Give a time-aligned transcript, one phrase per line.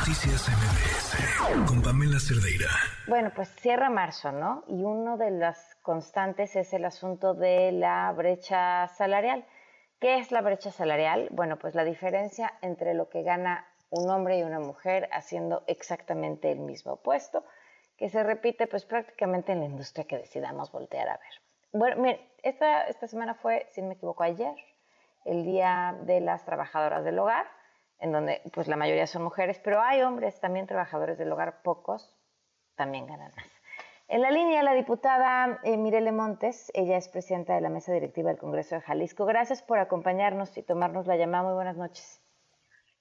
[0.00, 2.70] Noticias MBS con Pamela Cerdeira.
[3.06, 4.64] Bueno, pues cierra marzo, ¿no?
[4.66, 9.44] Y uno de las constantes es el asunto de la brecha salarial.
[10.00, 11.28] ¿Qué es la brecha salarial?
[11.32, 16.50] Bueno, pues la diferencia entre lo que gana un hombre y una mujer haciendo exactamente
[16.50, 17.44] el mismo puesto,
[17.98, 21.42] que se repite pues prácticamente en la industria que decidamos voltear a ver.
[21.72, 24.56] Bueno, miren, esta, esta semana fue, si no me equivoco, ayer,
[25.26, 27.59] el Día de las Trabajadoras del Hogar,
[28.00, 32.14] en donde pues la mayoría son mujeres, pero hay hombres también trabajadores del hogar, pocos
[32.74, 33.60] también ganan más.
[34.08, 38.30] En la línea, la diputada eh, Mirele Montes, ella es presidenta de la mesa directiva
[38.30, 39.24] del Congreso de Jalisco.
[39.24, 41.44] Gracias por acompañarnos y tomarnos la llamada.
[41.44, 42.20] Muy buenas noches.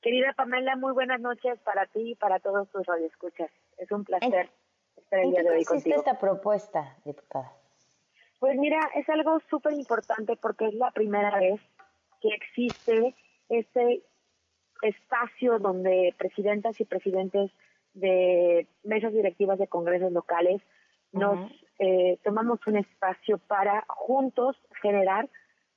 [0.00, 3.50] Querida Pamela, muy buenas noches para ti y para todos tus radioescuchas.
[3.78, 4.50] Es un placer
[4.96, 5.96] estar el día de hoy contigo.
[5.96, 7.52] esta propuesta, diputada?
[8.38, 11.60] Pues mira, es algo súper importante porque es la primera vez
[12.20, 13.14] que existe
[13.48, 14.02] ese
[14.82, 17.50] espacio donde presidentas y presidentes
[17.94, 20.60] de mesas directivas de congresos locales
[21.12, 25.28] nos eh, tomamos un espacio para juntos generar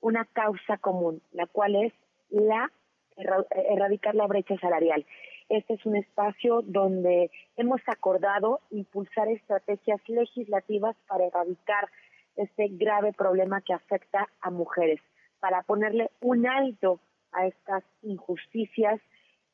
[0.00, 1.92] una causa común, la cual es
[2.30, 2.70] la
[3.16, 5.04] erradicar la brecha salarial.
[5.48, 11.88] Este es un espacio donde hemos acordado impulsar estrategias legislativas para erradicar
[12.36, 15.00] este grave problema que afecta a mujeres,
[15.40, 17.00] para ponerle un alto
[17.32, 19.00] a estas injusticias,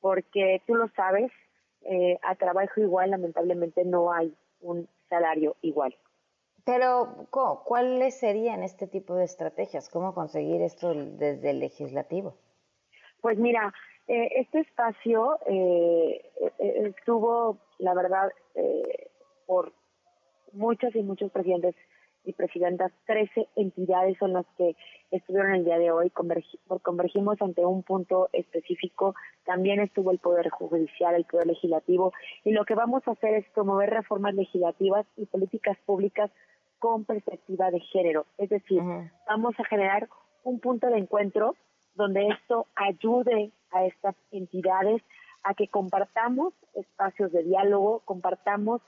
[0.00, 1.30] porque tú lo sabes,
[1.82, 5.96] eh, a trabajo igual lamentablemente no hay un salario igual.
[6.64, 7.26] Pero,
[7.64, 9.88] ¿cuáles serían este tipo de estrategias?
[9.88, 12.36] ¿Cómo conseguir esto desde el legislativo?
[13.20, 13.74] Pues mira,
[14.06, 18.30] eh, este espacio eh, estuvo, la verdad,
[19.46, 19.72] por
[20.52, 21.74] muchos y muchos presidentes
[22.24, 24.76] y presidentas, 13 entidades son las que
[25.10, 29.14] estuvieron el día de hoy, convergimos ante un punto específico,
[29.44, 32.12] también estuvo el Poder Judicial, el Poder Legislativo,
[32.44, 36.30] y lo que vamos a hacer es promover reformas legislativas y políticas públicas
[36.78, 38.82] con perspectiva de género, es decir,
[39.28, 40.08] vamos a generar
[40.44, 41.54] un punto de encuentro
[41.94, 45.02] donde esto ayude a estas entidades
[45.44, 48.80] a que compartamos espacios de diálogo, compartamos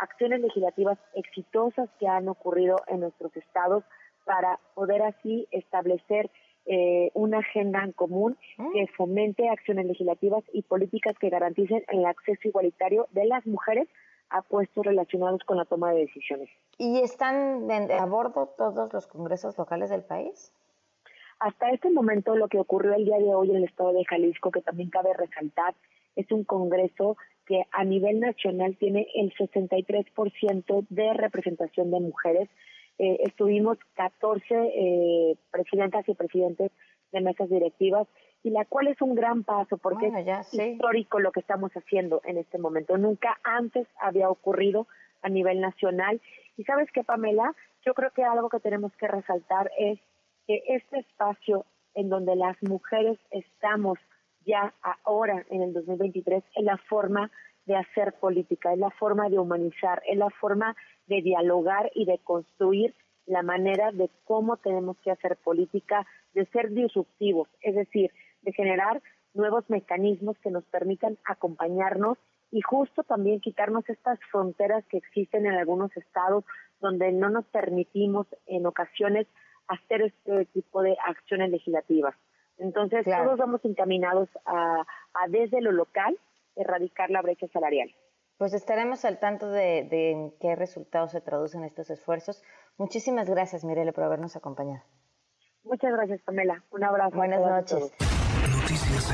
[0.00, 3.84] acciones legislativas exitosas que han ocurrido en nuestros estados
[4.24, 6.30] para poder así establecer
[6.66, 8.72] eh, una agenda en común mm.
[8.72, 13.88] que fomente acciones legislativas y políticas que garanticen el acceso igualitario de las mujeres
[14.28, 16.48] a puestos relacionados con la toma de decisiones.
[16.78, 20.52] ¿Y están a bordo todos los congresos locales del país?
[21.40, 24.50] Hasta este momento lo que ocurrió el día de hoy en el estado de Jalisco,
[24.50, 25.74] que también cabe resaltar,
[26.14, 27.16] es un congreso
[27.50, 32.48] que a nivel nacional tiene el 63% de representación de mujeres.
[33.00, 36.70] Eh, estuvimos 14 eh, presidentas y presidentes
[37.10, 38.06] de mesas directivas
[38.44, 42.38] y la cual es un gran paso porque es histórico lo que estamos haciendo en
[42.38, 42.96] este momento.
[42.98, 44.86] Nunca antes había ocurrido
[45.20, 46.20] a nivel nacional.
[46.56, 49.98] Y sabes qué, Pamela, yo creo que algo que tenemos que resaltar es
[50.46, 51.66] que este espacio
[51.96, 53.98] en donde las mujeres estamos
[54.46, 54.74] ya
[55.04, 57.30] ahora en el 2023 es la forma
[57.66, 60.74] de hacer política, es la forma de humanizar, es la forma
[61.06, 62.94] de dialogar y de construir
[63.26, 68.10] la manera de cómo tenemos que hacer política, de ser disruptivos, es decir,
[68.42, 69.02] de generar
[69.34, 72.18] nuevos mecanismos que nos permitan acompañarnos
[72.50, 76.44] y justo también quitarnos estas fronteras que existen en algunos estados
[76.80, 79.28] donde no nos permitimos en ocasiones
[79.68, 82.16] hacer este tipo de acciones legislativas.
[82.60, 84.84] Entonces, todos vamos encaminados a,
[85.28, 86.16] desde lo local
[86.56, 87.90] erradicar la brecha salarial.
[88.36, 92.42] Pues estaremos al tanto de, de en qué resultados se traducen estos esfuerzos.
[92.78, 94.82] Muchísimas gracias, Mirele, por habernos acompañado.
[95.64, 96.62] Muchas gracias, Pamela.
[96.70, 97.16] Un abrazo.
[97.16, 97.92] Buenas noches.
[98.56, 99.12] Noticias